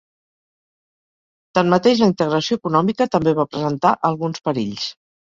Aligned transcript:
Tanmateix, 1.57 2.01
la 2.03 2.07
integració 2.11 2.57
econòmica 2.61 3.07
també 3.17 3.35
va 3.41 3.47
presentar 3.53 3.93
alguns 4.11 4.43
perills. 4.49 4.89